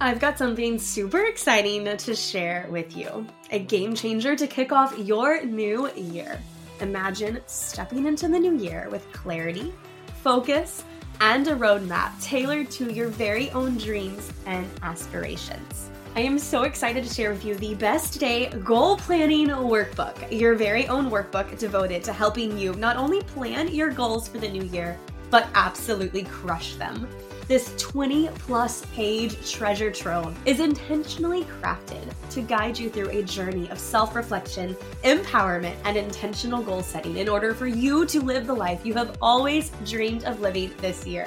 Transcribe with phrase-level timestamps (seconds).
[0.00, 3.26] I've got something super exciting to share with you.
[3.50, 6.38] A game changer to kick off your new year.
[6.80, 9.74] Imagine stepping into the new year with clarity,
[10.22, 10.84] focus,
[11.20, 15.90] and a roadmap tailored to your very own dreams and aspirations.
[16.14, 20.54] I am so excited to share with you the Best Day Goal Planning Workbook, your
[20.54, 24.64] very own workbook devoted to helping you not only plan your goals for the new
[24.64, 24.96] year,
[25.28, 27.08] but absolutely crush them.
[27.48, 33.70] This 20 plus page treasure trove is intentionally crafted to guide you through a journey
[33.70, 38.52] of self reflection, empowerment, and intentional goal setting in order for you to live the
[38.52, 41.26] life you have always dreamed of living this year.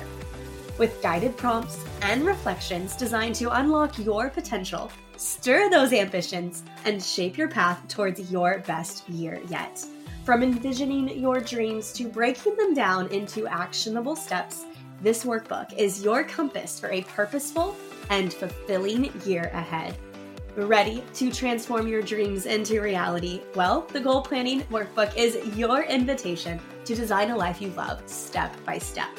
[0.77, 7.35] With guided prompts and reflections designed to unlock your potential, stir those ambitions, and shape
[7.35, 9.83] your path towards your best year yet.
[10.23, 14.65] From envisioning your dreams to breaking them down into actionable steps
[15.01, 17.75] this workbook is your compass for a purposeful
[18.09, 19.97] and fulfilling year ahead.
[20.55, 23.41] Ready to transform your dreams into reality?
[23.55, 28.53] Well, the Goal Planning Workbook is your invitation to design a life you love step
[28.65, 29.09] by step.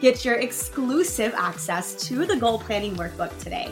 [0.00, 3.70] Get your exclusive access to the Goal Planning Workbook today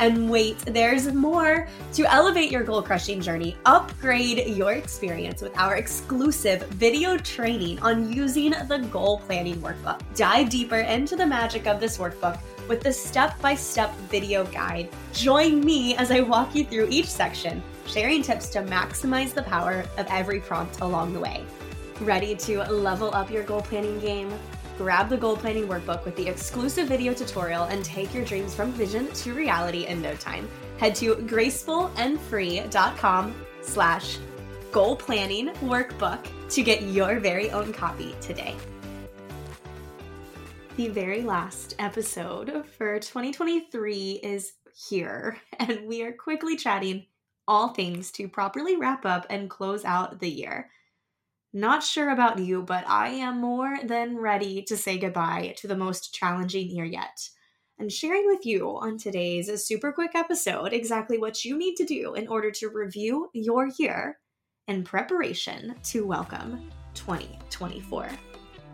[0.00, 1.68] and wait, there's more.
[1.92, 8.10] To elevate your goal crushing journey, upgrade your experience with our exclusive video training on
[8.10, 10.00] using the goal planning workbook.
[10.16, 14.88] Dive deeper into the magic of this workbook with the step by step video guide.
[15.12, 19.84] Join me as I walk you through each section, sharing tips to maximize the power
[19.98, 21.44] of every prompt along the way.
[22.00, 24.32] Ready to level up your goal planning game?
[24.80, 28.72] Grab the goal planning workbook with the exclusive video tutorial and take your dreams from
[28.72, 30.48] vision to reality in no time.
[30.78, 34.16] Head to gracefulandfree.com slash
[34.72, 38.56] goal planning workbook to get your very own copy today.
[40.76, 44.54] The very last episode for 2023 is
[44.88, 47.04] here, and we are quickly chatting
[47.46, 50.70] all things to properly wrap up and close out the year.
[51.52, 55.76] Not sure about you, but I am more than ready to say goodbye to the
[55.76, 57.28] most challenging year yet.
[57.76, 62.14] And sharing with you on today's super quick episode exactly what you need to do
[62.14, 64.18] in order to review your year
[64.68, 68.08] in preparation to welcome 2024.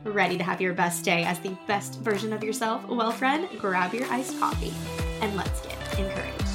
[0.04, 2.86] Ready to have your best day as the best version of yourself?
[2.88, 4.74] Well, friend, grab your iced coffee
[5.22, 6.45] and let's get encouraged.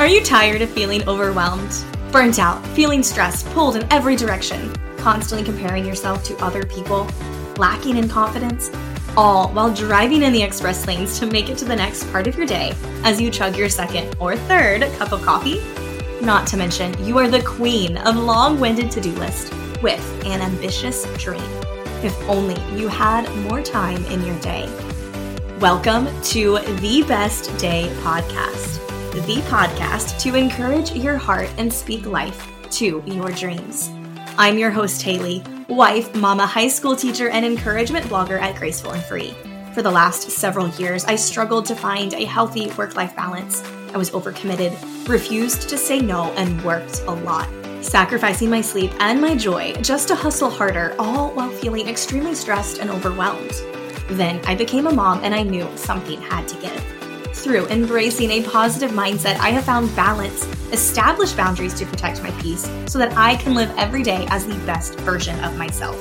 [0.00, 5.44] Are you tired of feeling overwhelmed, burnt out, feeling stressed, pulled in every direction, constantly
[5.44, 7.06] comparing yourself to other people,
[7.58, 8.70] lacking in confidence,
[9.14, 12.34] all while driving in the express lanes to make it to the next part of
[12.34, 12.72] your day
[13.04, 15.60] as you chug your second or third cup of coffee?
[16.22, 19.52] Not to mention, you are the queen of long winded to do list
[19.82, 21.44] with an ambitious dream.
[22.02, 24.66] If only you had more time in your day.
[25.58, 32.48] Welcome to the Best Day podcast the podcast to encourage your heart and speak life
[32.70, 33.90] to your dreams.
[34.38, 39.02] I'm your host, Haley, wife, mama, high school teacher, and encouragement blogger at Graceful and
[39.02, 39.34] Free.
[39.74, 43.64] For the last several years, I struggled to find a healthy work life balance.
[43.92, 47.48] I was overcommitted, refused to say no, and worked a lot,
[47.82, 52.78] sacrificing my sleep and my joy just to hustle harder, all while feeling extremely stressed
[52.78, 53.54] and overwhelmed.
[54.10, 56.99] Then I became a mom and I knew something had to give.
[57.40, 62.70] Through embracing a positive mindset, I have found balance, established boundaries to protect my peace
[62.86, 65.98] so that I can live every day as the best version of myself.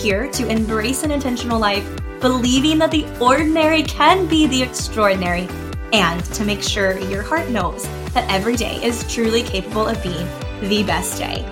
[0.00, 1.86] Here to embrace an intentional life,
[2.22, 5.46] believing that the ordinary can be the extraordinary,
[5.92, 10.26] and to make sure your heart knows that every day is truly capable of being
[10.70, 11.44] the best day.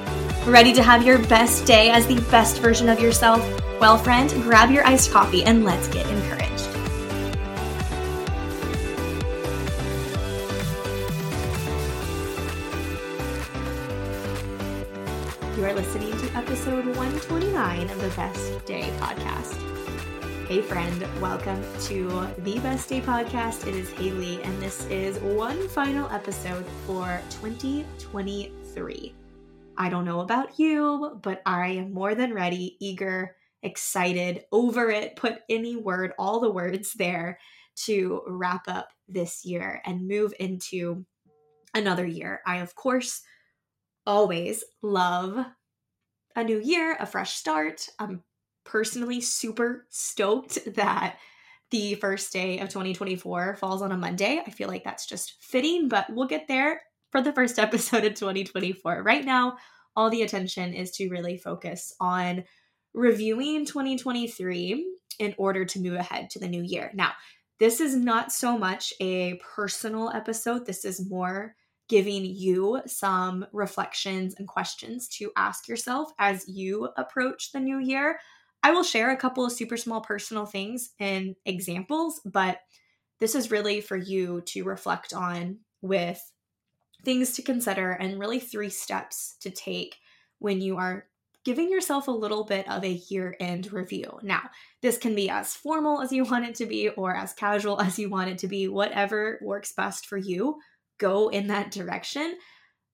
[0.47, 3.41] Ready to have your best day as the best version of yourself?
[3.83, 6.46] Well, friend, grab your iced coffee and let's get encouraged.
[17.27, 19.57] 29 of the Best Day podcast.
[20.47, 22.09] Hey, friend, welcome to
[22.39, 23.67] the Best Day podcast.
[23.67, 29.15] It is Haley, and this is one final episode for 2023.
[29.77, 33.35] I don't know about you, but I am more than ready, eager,
[33.65, 37.41] excited, over it, put any word, all the words there
[37.87, 41.05] to wrap up this year and move into
[41.75, 42.41] another year.
[42.47, 43.21] I, of course,
[44.07, 45.45] always love
[46.37, 47.89] a new year, a fresh start.
[47.99, 48.23] I'm
[48.65, 51.17] personally super stoked that
[51.71, 54.41] the first day of 2024 falls on a Monday.
[54.47, 58.15] I feel like that's just fitting, but we'll get there for the first episode of
[58.15, 59.03] 2024.
[59.03, 59.57] Right now,
[59.97, 62.45] all the attention is to really focus on
[62.95, 64.87] reviewing 2023
[65.19, 66.91] in order to move ahead to the new year.
[66.95, 67.13] Now,
[67.59, 71.57] this is not so much a personal episode, this is more
[71.89, 78.19] giving you some reflections and questions to ask yourself as you approach the new year.
[78.63, 82.61] I will share a couple of super small personal things and examples, but
[83.21, 86.21] this is really for you to reflect on with
[87.05, 89.97] things to consider and really three steps to take
[90.39, 91.07] when you are
[91.45, 94.19] giving yourself a little bit of a year end review.
[94.23, 94.51] Now,
[94.83, 98.01] this can be as formal as you want it to be or as casual as
[98.01, 100.59] you want it to be, whatever works best for you
[100.99, 102.37] go in that direction.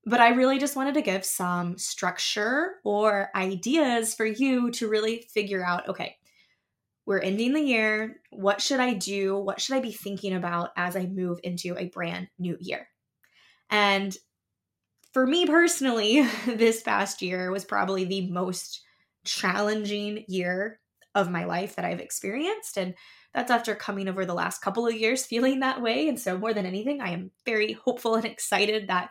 [0.05, 5.29] But I really just wanted to give some structure or ideas for you to really
[5.33, 6.17] figure out okay,
[7.07, 8.21] we're ending the year.
[8.31, 9.37] What should I do?
[9.37, 12.89] What should I be thinking about as I move into a brand new year?
[13.71, 14.17] And
[15.13, 18.83] for me personally, this past year was probably the most
[19.25, 20.81] challenging year
[21.15, 22.77] of my life that I've experienced.
[22.77, 22.95] And
[23.35, 26.09] that's after coming over the last couple of years feeling that way.
[26.09, 29.11] And so, more than anything, I am very hopeful and excited that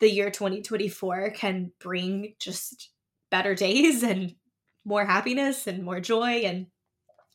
[0.00, 2.90] the year 2024 can bring just
[3.30, 4.34] better days and
[4.84, 6.42] more happiness and more joy.
[6.44, 6.66] And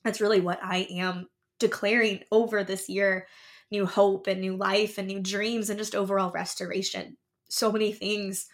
[0.04, 1.28] that's really what I am
[1.60, 3.28] declaring over this year
[3.72, 7.18] new hope and new life and new dreams and just overall restoration.
[7.50, 8.48] So many things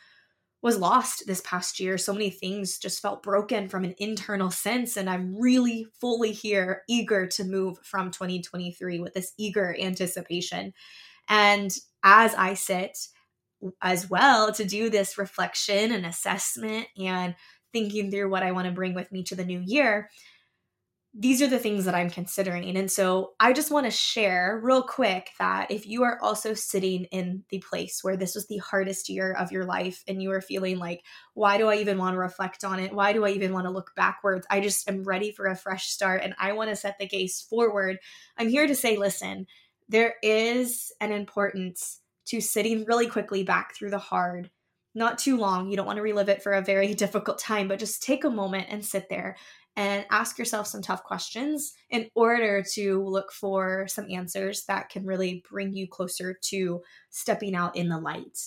[0.67, 1.97] was lost this past year.
[1.97, 4.97] So many things just felt broken from an internal sense.
[4.97, 10.73] And I'm really fully here, eager to move from 2023 with this eager anticipation.
[11.29, 11.71] And
[12.03, 12.97] as I sit
[13.81, 17.33] as well to do this reflection and assessment and
[17.71, 20.09] thinking through what I want to bring with me to the new year,
[21.19, 22.77] these are the things that I'm considering.
[22.77, 27.05] And so I just want to share real quick that if you are also sitting
[27.05, 30.41] in the place where this was the hardest year of your life and you are
[30.41, 31.03] feeling like,
[31.33, 32.93] why do I even want to reflect on it?
[32.93, 34.45] Why do I even want to look backwards?
[34.51, 37.41] I just am ready for a fresh start and I want to set the gaze
[37.49, 37.97] forward.
[38.37, 39.47] I'm here to say, listen,
[39.89, 44.51] there is an importance to sitting really quickly back through the hard
[44.97, 45.69] not too long.
[45.69, 48.29] You don't want to relive it for a very difficult time, but just take a
[48.29, 49.37] moment and sit there
[49.77, 55.05] and ask yourself some tough questions in order to look for some answers that can
[55.05, 56.81] really bring you closer to
[57.11, 58.39] stepping out in the light.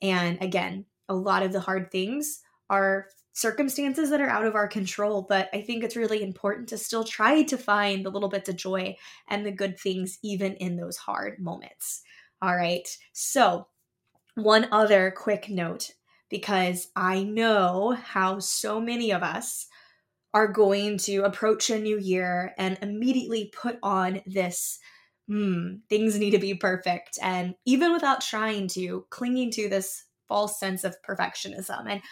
[0.00, 2.40] And again, a lot of the hard things
[2.70, 6.78] are circumstances that are out of our control, but I think it's really important to
[6.78, 8.96] still try to find the little bits of joy
[9.28, 12.02] and the good things even in those hard moments.
[12.40, 12.88] All right.
[13.12, 13.68] So,
[14.36, 15.90] one other quick note
[16.30, 19.66] because I know how so many of us
[20.34, 24.78] are going to approach a new year and immediately put on this
[25.30, 30.58] mm, things need to be perfect and even without trying to clinging to this false
[30.60, 31.86] sense of perfectionism.
[31.88, 32.02] And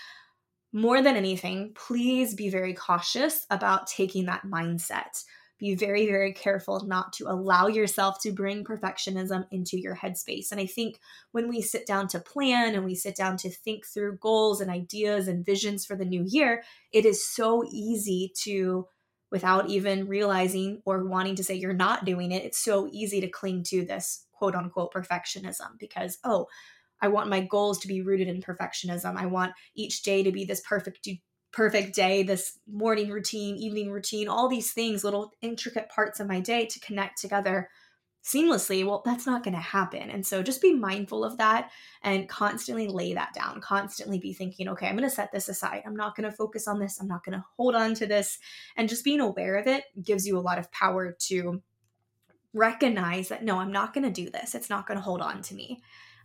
[0.72, 5.22] more than anything please be very cautious about taking that mindset
[5.58, 10.52] be very, very careful not to allow yourself to bring perfectionism into your headspace.
[10.52, 10.98] And I think
[11.32, 14.70] when we sit down to plan and we sit down to think through goals and
[14.70, 16.62] ideas and visions for the new year,
[16.92, 18.86] it is so easy to,
[19.30, 23.28] without even realizing or wanting to say you're not doing it, it's so easy to
[23.28, 26.46] cling to this quote unquote perfectionism because, oh,
[27.00, 29.16] I want my goals to be rooted in perfectionism.
[29.16, 31.02] I want each day to be this perfect
[31.56, 36.38] perfect day, this morning routine, evening routine, all these things, little intricate parts of my
[36.38, 37.70] day to connect together
[38.22, 40.10] seamlessly, well, that's not going to happen.
[40.10, 41.70] And so just be mindful of that
[42.02, 45.82] and constantly lay that down, constantly be thinking, okay, I'm going to set this aside.
[45.86, 47.00] I'm not going to focus on this.
[47.00, 48.38] I'm not going to hold on to this.
[48.76, 51.62] And just being aware of it gives you a lot of power to
[52.52, 54.54] recognize that, no, I'm not going to do this.
[54.54, 55.80] It's not going to hold on to me.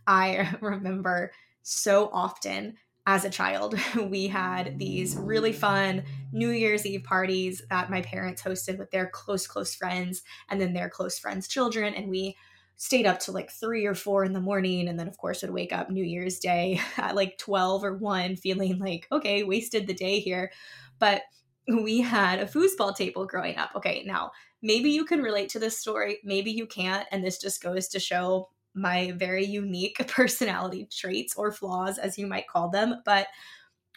[0.06, 2.74] I remember so often
[3.06, 8.42] as a child, we had these really fun New Year's Eve parties that my parents
[8.42, 11.94] hosted with their close, close friends and then their close friends' children.
[11.94, 12.36] And we
[12.76, 14.88] stayed up to like three or four in the morning.
[14.88, 18.36] And then, of course, would wake up New Year's Day at like 12 or 1,
[18.36, 20.52] feeling like, okay, wasted the day here.
[20.98, 21.22] But
[21.68, 23.70] we had a foosball table growing up.
[23.76, 24.32] Okay, now
[24.62, 27.06] maybe you can relate to this story, maybe you can't.
[27.10, 32.26] And this just goes to show my very unique personality traits or flaws, as you
[32.26, 33.02] might call them.
[33.04, 33.26] But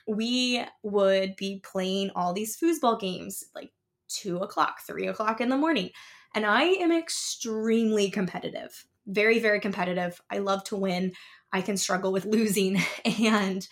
[0.07, 3.71] we would be playing all these foosball games like
[4.07, 5.89] two o'clock, three o'clock in the morning.
[6.33, 10.21] And I am extremely competitive, very, very competitive.
[10.29, 11.13] I love to win.
[11.51, 12.81] I can struggle with losing.
[13.05, 13.67] And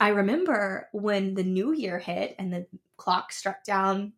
[0.00, 2.66] I remember when the new year hit and the
[2.96, 4.14] clock struck down,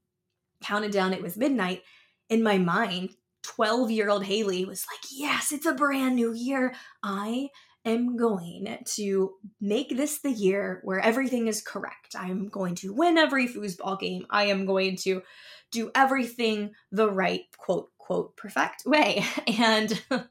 [0.63, 1.83] counted down, it was midnight.
[2.29, 3.11] In my mind,
[3.47, 6.75] 12 year old Haley was like, Yes, it's a brand new year.
[7.03, 7.49] I
[7.85, 12.17] am going to make this the year where everything is correct.
[12.19, 14.27] I'm going to win every foosball game.
[14.29, 15.23] I am going to
[15.71, 19.25] do everything the right quote, quote, perfect way.
[19.59, 20.03] And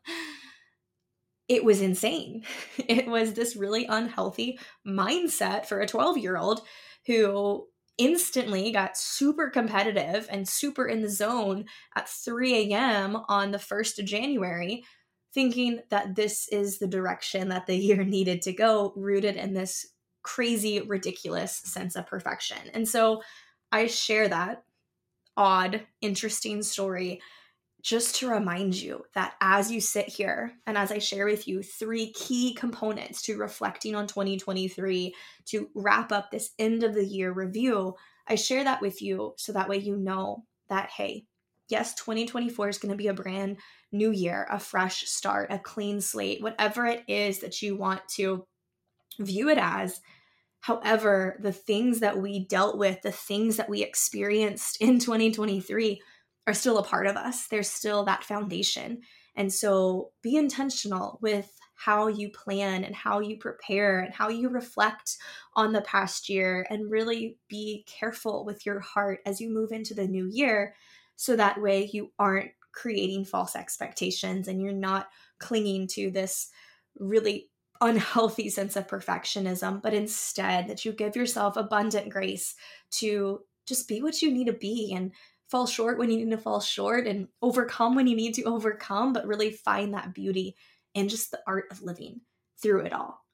[1.48, 2.44] it was insane.
[2.78, 6.62] It was this really unhealthy mindset for a 12 year old
[7.08, 7.68] who
[7.98, 13.18] instantly got super competitive and super in the zone at 3 a.m.
[13.28, 14.84] on the 1st of January,
[15.34, 19.86] thinking that this is the direction that the year needed to go, rooted in this
[20.24, 22.58] crazy, ridiculous sense of perfection.
[22.74, 23.22] And so
[23.72, 24.64] I share that
[25.38, 27.22] odd, interesting story
[27.86, 31.62] just to remind you that as you sit here and as I share with you
[31.62, 35.14] three key components to reflecting on 2023
[35.46, 37.94] to wrap up this end of the year review,
[38.28, 41.28] I share that with you so that way you know that, hey,
[41.70, 43.58] yes, 2024 is going to be a brand
[43.92, 48.48] new year, a fresh start, a clean slate, whatever it is that you want to
[49.20, 50.02] view it as.
[50.60, 56.02] However, the things that we dealt with, the things that we experienced in 2023,
[56.48, 57.48] are still a part of us.
[57.48, 59.02] There's still that foundation.
[59.36, 64.50] And so be intentional with how you plan and how you prepare and how you
[64.50, 65.18] reflect
[65.56, 69.94] on the past year and really be careful with your heart as you move into
[69.94, 70.74] the new year
[71.18, 75.10] so that way you aren't creating false expectations and you're not
[75.40, 76.50] clinging to this
[76.98, 77.50] really
[77.82, 82.56] unhealthy sense of perfectionism but instead that you give yourself abundant grace
[82.90, 85.12] to just be what you need to be and
[85.48, 89.14] fall short when you need to fall short and overcome when you need to overcome,
[89.14, 90.56] but really find that beauty
[90.96, 92.22] and just the art of living
[92.62, 93.26] through it all.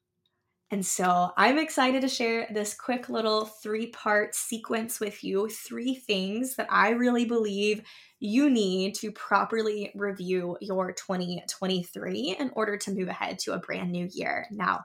[0.72, 5.94] And so I'm excited to share this quick little three part sequence with you three
[5.94, 7.82] things that I really believe
[8.20, 13.92] you need to properly review your 2023 in order to move ahead to a brand
[13.92, 14.46] new year.
[14.50, 14.82] Now,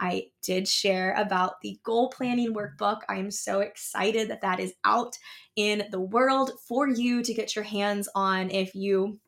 [0.00, 3.00] I did share about the goal planning workbook.
[3.08, 5.16] I am so excited that that is out
[5.56, 9.18] in the world for you to get your hands on if you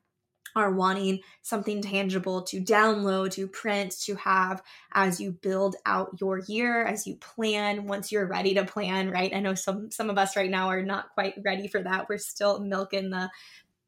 [0.56, 4.62] are wanting something tangible to download, to print, to have
[4.92, 9.34] as you build out your year, as you plan once you're ready to plan, right?
[9.34, 12.08] I know some some of us right now are not quite ready for that.
[12.08, 13.30] We're still milking the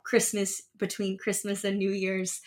[0.03, 2.41] Christmas between Christmas and New Year's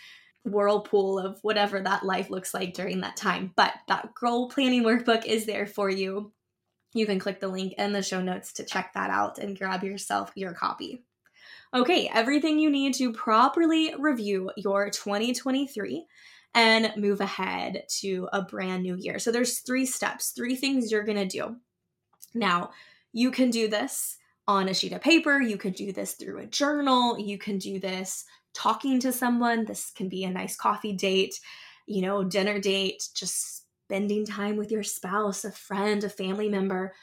[0.46, 3.52] whirlpool of whatever that life looks like during that time.
[3.56, 6.32] But that goal planning workbook is there for you.
[6.94, 9.84] You can click the link in the show notes to check that out and grab
[9.84, 11.04] yourself your copy.
[11.74, 16.06] Okay, everything you need to properly review your 2023
[16.54, 19.20] and move ahead to a brand new year.
[19.20, 21.58] So there's three steps, three things you're going to do.
[22.34, 22.72] Now,
[23.12, 26.46] you can do this on a sheet of paper, you could do this through a
[26.46, 28.26] journal, you can do this
[28.56, 29.66] talking to someone.
[29.66, 31.40] This can be a nice coffee date,
[31.86, 36.94] you know, dinner date, just spending time with your spouse, a friend, a family member.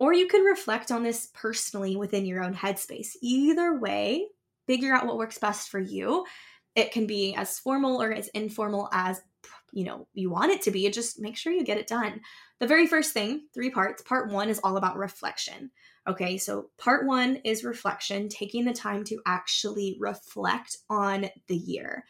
[0.00, 3.10] Or you can reflect on this personally within your own headspace.
[3.20, 4.26] Either way,
[4.66, 6.24] figure out what works best for you.
[6.74, 9.20] It can be as formal or as informal as
[9.72, 12.20] you know you want it to be just make sure you get it done
[12.60, 15.70] the very first thing three parts part one is all about reflection
[16.08, 22.04] Okay, so part one is reflection, taking the time to actually reflect on the year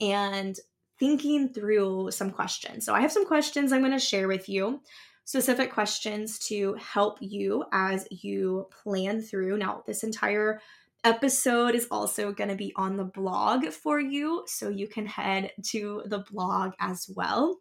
[0.00, 0.56] and
[0.98, 2.84] thinking through some questions.
[2.84, 4.82] So, I have some questions I'm going to share with you,
[5.24, 9.56] specific questions to help you as you plan through.
[9.56, 10.60] Now, this entire
[11.04, 15.52] episode is also going to be on the blog for you, so you can head
[15.68, 17.58] to the blog as well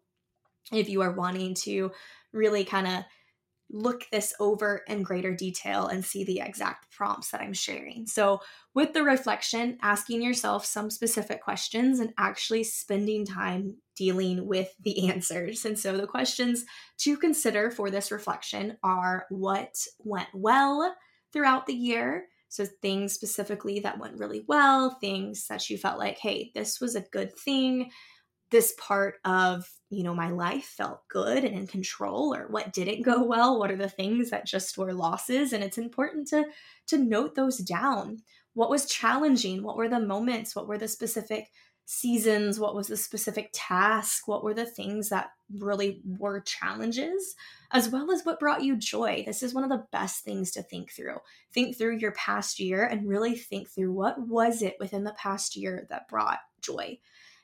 [0.74, 1.92] if you are wanting to
[2.34, 3.04] really kind of
[3.70, 8.06] look this over in greater detail and see the exact prompts that I'm sharing.
[8.08, 8.40] So,
[8.74, 15.10] with the reflection, asking yourself some specific questions and actually spending time dealing with the
[15.10, 15.66] answers.
[15.66, 16.66] And so, the questions
[17.00, 20.96] to consider for this reflection are what went well
[21.34, 22.26] throughout the year?
[22.50, 26.96] So, things specifically that went really well, things that you felt like, hey, this was
[26.96, 27.90] a good thing
[28.50, 33.04] this part of you know my life felt good and in control or what didn't
[33.04, 35.54] go well what are the things that just were losses?
[35.54, 36.46] And it's important to
[36.88, 38.20] to note those down.
[38.54, 39.64] What was challenging?
[39.64, 40.56] What were the moments?
[40.56, 41.50] What were the specific
[41.86, 42.60] seasons?
[42.60, 44.28] What was the specific task?
[44.28, 47.36] What were the things that really were challenges?
[47.72, 49.24] As well as what brought you joy.
[49.26, 51.18] This is one of the best things to think through.
[51.54, 55.56] Think through your past year and really think through what was it within the past
[55.56, 57.00] year that brought joy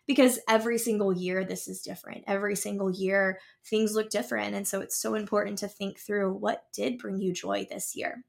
[0.07, 2.23] because every single year this is different.
[2.27, 4.55] Every single year things look different.
[4.55, 8.23] And so it's so important to think through what did bring you joy this year?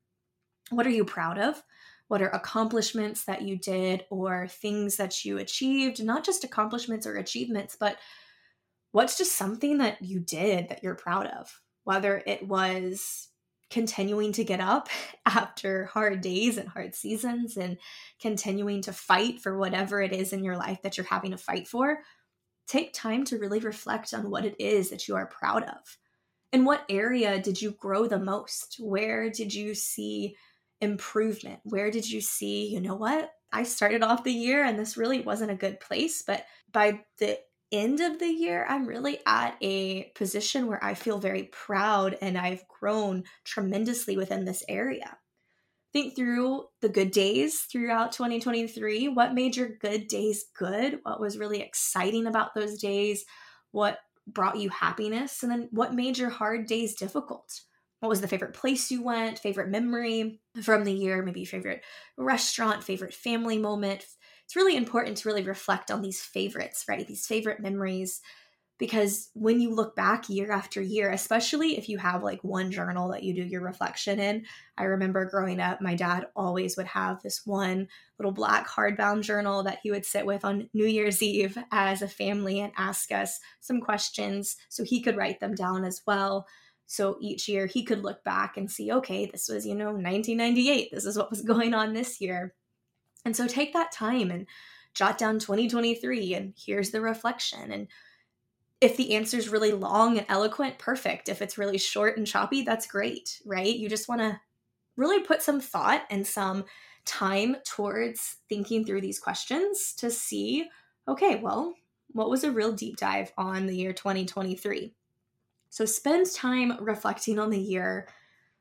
[0.70, 1.62] What are you proud of?
[2.08, 6.04] What are accomplishments that you did or things that you achieved?
[6.04, 7.98] Not just accomplishments or achievements, but
[8.92, 11.60] what's just something that you did that you're proud of?
[11.84, 13.28] Whether it was
[13.74, 14.88] continuing to get up
[15.26, 17.76] after hard days and hard seasons and
[18.20, 21.66] continuing to fight for whatever it is in your life that you're having to fight
[21.66, 21.98] for,
[22.68, 25.98] take time to really reflect on what it is that you are proud of.
[26.52, 28.76] In what area did you grow the most?
[28.78, 30.36] Where did you see
[30.80, 31.58] improvement?
[31.64, 33.32] Where did you see, you know what?
[33.52, 37.40] I started off the year and this really wasn't a good place, but by the
[37.76, 42.36] end of the year, I'm really at a position where I feel very proud and
[42.38, 45.18] I've grown tremendously within this area.
[45.92, 49.08] Think through the good days throughout 2023.
[49.08, 51.00] What made your good days good?
[51.04, 53.24] What was really exciting about those days?
[53.70, 55.42] What brought you happiness?
[55.42, 57.60] And then what made your hard days difficult?
[58.00, 61.82] What was the favorite place you went, favorite memory from the year, maybe favorite
[62.18, 64.04] restaurant, favorite family moment,
[64.54, 67.04] it's really important to really reflect on these favorites, right?
[67.04, 68.20] These favorite memories.
[68.78, 73.08] Because when you look back year after year, especially if you have like one journal
[73.10, 74.44] that you do your reflection in,
[74.78, 79.64] I remember growing up, my dad always would have this one little black hardbound journal
[79.64, 83.40] that he would sit with on New Year's Eve as a family and ask us
[83.60, 86.46] some questions so he could write them down as well.
[86.86, 90.90] So each year he could look back and see, okay, this was, you know, 1998.
[90.92, 92.54] This is what was going on this year.
[93.24, 94.46] And so take that time and
[94.94, 97.72] jot down 2023 and here's the reflection.
[97.72, 97.88] And
[98.80, 101.28] if the answer is really long and eloquent, perfect.
[101.28, 103.74] If it's really short and choppy, that's great, right?
[103.74, 104.40] You just want to
[104.96, 106.64] really put some thought and some
[107.04, 110.68] time towards thinking through these questions to see
[111.06, 111.74] okay, well,
[112.12, 114.94] what was a real deep dive on the year 2023?
[115.68, 118.08] So spend time reflecting on the year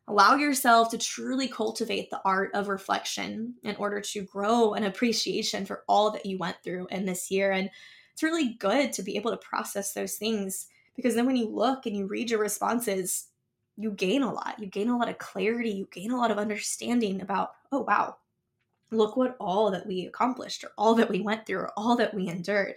[0.07, 5.65] Allow yourself to truly cultivate the art of reflection in order to grow an appreciation
[5.65, 7.51] for all that you went through in this year.
[7.51, 7.69] And
[8.11, 11.85] it's really good to be able to process those things because then when you look
[11.85, 13.27] and you read your responses,
[13.77, 14.59] you gain a lot.
[14.59, 15.71] You gain a lot of clarity.
[15.71, 18.17] You gain a lot of understanding about, oh, wow,
[18.91, 22.13] look what all that we accomplished or all that we went through or all that
[22.13, 22.75] we endured.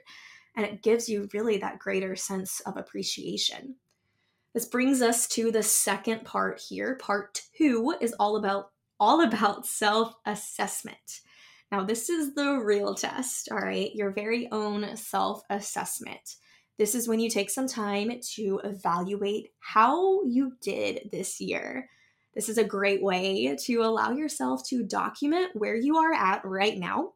[0.56, 3.75] And it gives you really that greater sense of appreciation.
[4.56, 6.95] This brings us to the second part here.
[6.95, 11.21] Part 2 is all about all about self-assessment.
[11.71, 13.95] Now, this is the real test, all right?
[13.95, 16.36] Your very own self-assessment.
[16.78, 21.90] This is when you take some time to evaluate how you did this year.
[22.34, 26.78] This is a great way to allow yourself to document where you are at right
[26.78, 27.12] now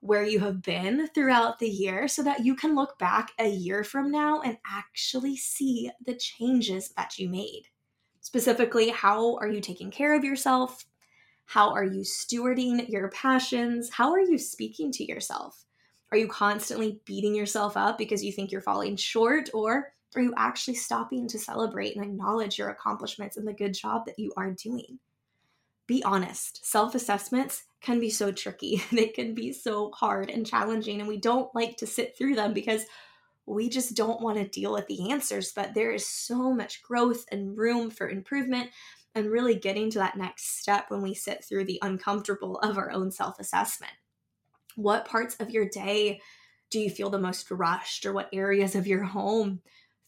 [0.00, 3.82] where you have been throughout the year so that you can look back a year
[3.82, 7.64] from now and actually see the changes that you made.
[8.20, 10.84] Specifically, how are you taking care of yourself?
[11.46, 13.90] How are you stewarding your passions?
[13.90, 15.64] How are you speaking to yourself?
[16.12, 19.50] Are you constantly beating yourself up because you think you're falling short?
[19.52, 24.06] Or are you actually stopping to celebrate and acknowledge your accomplishments and the good job
[24.06, 24.98] that you are doing?
[25.88, 26.64] Be honest.
[26.64, 28.82] Self assessments can be so tricky.
[28.92, 32.52] They can be so hard and challenging, and we don't like to sit through them
[32.52, 32.84] because
[33.46, 35.50] we just don't want to deal with the answers.
[35.50, 38.70] But there is so much growth and room for improvement
[39.14, 42.90] and really getting to that next step when we sit through the uncomfortable of our
[42.90, 43.94] own self assessment.
[44.76, 46.20] What parts of your day
[46.70, 49.62] do you feel the most rushed, or what areas of your home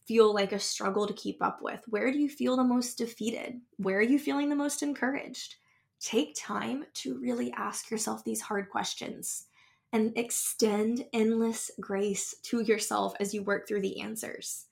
[0.07, 1.81] feel like a struggle to keep up with?
[1.89, 3.63] Where do you feel the most defeated?
[3.79, 5.57] Where are you feeling the most encouraged?
[6.01, 9.47] Take time to really ask yourself these hard questions
[9.93, 14.67] and extend endless grace to yourself as you work through the answers.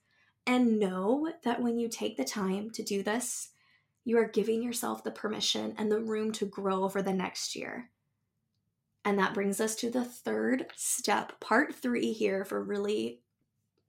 [0.47, 3.49] And know that when you take the time to do this,
[4.05, 7.89] you are giving yourself the permission and the room to grow over the next year.
[9.05, 13.21] And that brings us to the third step, part three here for really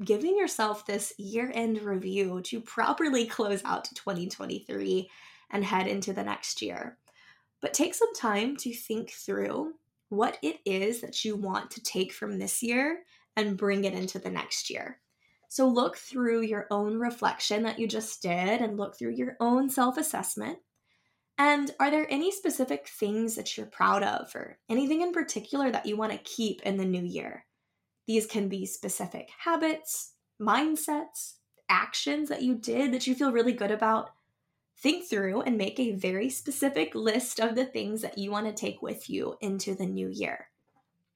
[0.05, 5.11] giving yourself this year end review to properly close out 2023
[5.51, 6.97] and head into the next year.
[7.61, 9.75] But take some time to think through
[10.09, 13.05] what it is that you want to take from this year
[13.37, 15.01] and bring it into the next year.
[15.49, 19.69] So look through your own reflection that you just did and look through your own
[19.69, 20.59] self assessment.
[21.39, 25.87] And are there any specific things that you're proud of or anything in particular that
[25.87, 27.47] you want to keep in the new year?
[28.07, 31.35] These can be specific habits, mindsets,
[31.69, 34.11] actions that you did that you feel really good about,
[34.81, 38.53] think through and make a very specific list of the things that you want to
[38.53, 40.49] take with you into the new year.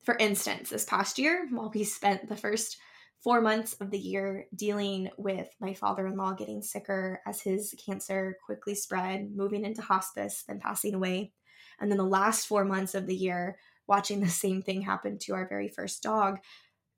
[0.03, 2.77] For instance, this past year, while we spent the first
[3.23, 7.75] four months of the year dealing with my father in law getting sicker as his
[7.85, 11.33] cancer quickly spread, moving into hospice, then passing away.
[11.81, 15.35] And then the last four months of the year, watching the same thing happen to
[15.35, 16.39] our very first dog.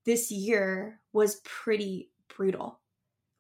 [0.05, 2.81] This year was pretty brutal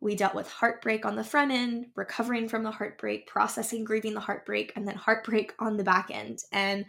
[0.00, 4.20] We dealt with heartbreak on the front end, recovering from the heartbreak, processing, grieving the
[4.20, 6.42] heartbreak, and then heartbreak on the back end.
[6.52, 6.84] And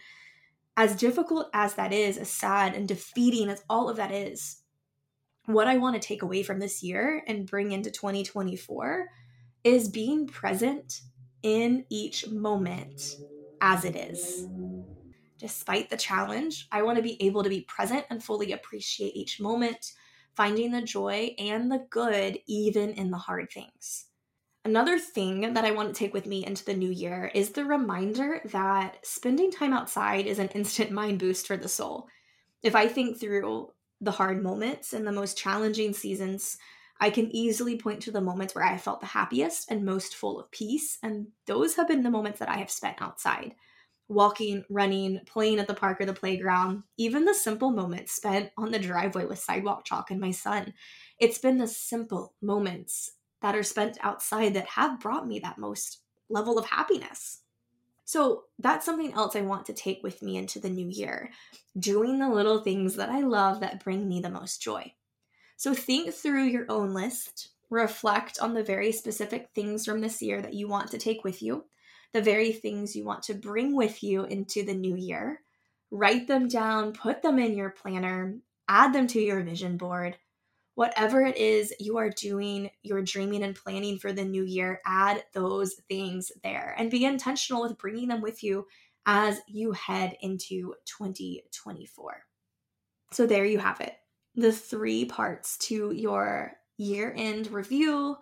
[0.75, 4.61] as difficult as that is, as sad and defeating as all of that is,
[5.45, 9.07] what I want to take away from this year and bring into 2024
[9.63, 11.01] is being present
[11.41, 13.15] in each moment
[13.61, 14.47] as it is.
[15.39, 19.39] Despite the challenge, I want to be able to be present and fully appreciate each
[19.39, 19.93] moment,
[20.37, 24.05] finding the joy and the good even in the hard things.
[24.63, 27.65] Another thing that I want to take with me into the new year is the
[27.65, 32.07] reminder that spending time outside is an instant mind boost for the soul.
[32.61, 36.57] If I think through the hard moments and the most challenging seasons,
[36.99, 40.39] I can easily point to the moments where I felt the happiest and most full
[40.39, 40.99] of peace.
[41.01, 43.55] And those have been the moments that I have spent outside
[44.09, 48.71] walking, running, playing at the park or the playground, even the simple moments spent on
[48.71, 50.73] the driveway with sidewalk chalk and my son.
[51.19, 56.01] It's been the simple moments that are spent outside that have brought me that most
[56.29, 57.41] level of happiness.
[58.05, 61.29] So that's something else I want to take with me into the new year
[61.77, 64.93] doing the little things that I love that bring me the most joy.
[65.57, 70.41] So think through your own list, reflect on the very specific things from this year
[70.41, 71.65] that you want to take with you,
[72.13, 75.41] the very things you want to bring with you into the new year.
[75.91, 80.17] Write them down, put them in your planner, add them to your vision board.
[80.75, 85.23] Whatever it is you are doing, you're dreaming and planning for the new year, add
[85.33, 88.67] those things there and be intentional with bringing them with you
[89.05, 92.23] as you head into 2024.
[93.11, 93.95] So, there you have it
[94.37, 98.15] the three parts to your year end review,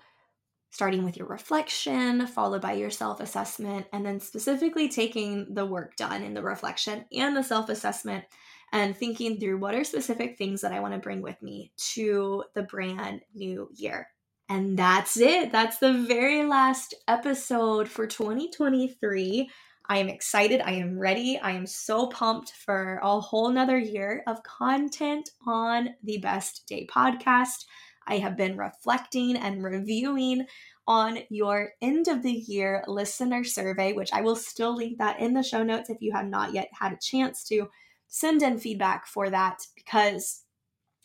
[0.75, 5.95] starting with your reflection, followed by your self assessment, and then specifically taking the work
[5.95, 8.25] done in the reflection and the self assessment
[8.73, 12.43] and thinking through what are specific things that I want to bring with me to
[12.55, 14.09] the brand new year.
[14.49, 15.53] And that's it.
[15.53, 19.49] That's the very last episode for 2023.
[19.87, 20.59] I am excited.
[20.59, 21.39] I am ready.
[21.41, 26.85] I am so pumped for a whole nother year of content on the Best Day
[26.85, 27.63] podcast.
[28.07, 30.45] I have been reflecting and reviewing
[30.87, 35.33] on your end of the year listener survey, which I will still link that in
[35.33, 37.67] the show notes if you have not yet had a chance to
[38.07, 40.43] send in feedback for that because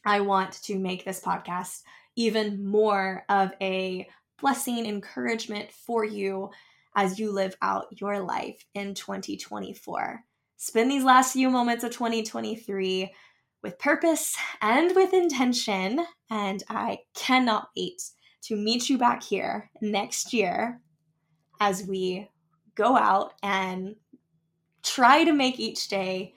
[0.04, 1.82] I want to make this podcast
[2.16, 4.06] even more of a
[4.40, 6.50] blessing, encouragement for you
[6.96, 10.20] as you live out your life in 2024.
[10.56, 13.10] Spend these last few moments of 2023
[13.62, 16.04] with purpose and with intention.
[16.30, 18.02] And I cannot wait
[18.42, 20.80] to meet you back here next year
[21.60, 22.28] as we
[22.74, 23.96] go out and
[24.82, 26.34] try to make each day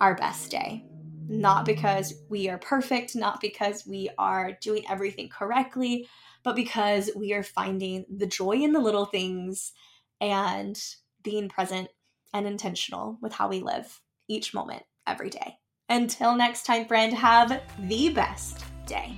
[0.00, 0.84] our best day.
[1.28, 6.08] Not because we are perfect, not because we are doing everything correctly,
[6.42, 9.72] but because we are finding the joy in the little things
[10.20, 10.78] and
[11.22, 11.88] being present
[12.34, 15.58] and intentional with how we live each moment, every day.
[15.92, 19.12] Until next time, friend, have the best day.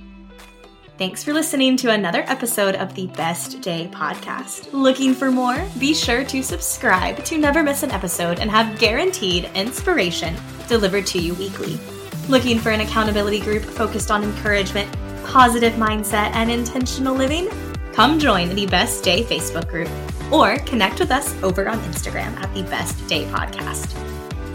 [0.97, 4.73] Thanks for listening to another episode of the Best Day podcast.
[4.73, 5.65] Looking for more?
[5.79, 10.35] Be sure to subscribe to never miss an episode and have guaranteed inspiration
[10.67, 11.79] delivered to you weekly.
[12.27, 17.47] Looking for an accountability group focused on encouragement, positive mindset, and intentional living?
[17.93, 19.89] Come join the Best Day Facebook group
[20.29, 23.95] or connect with us over on Instagram at the Best Day Podcast.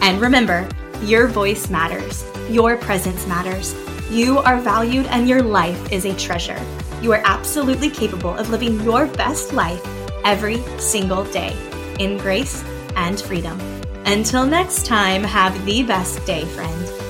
[0.01, 0.69] And remember,
[1.03, 3.75] your voice matters, your presence matters.
[4.09, 6.59] You are valued and your life is a treasure.
[7.01, 9.81] You are absolutely capable of living your best life
[10.23, 11.55] every single day
[11.99, 12.63] in grace
[12.95, 13.59] and freedom.
[14.05, 17.00] Until next time, have the best day, friend.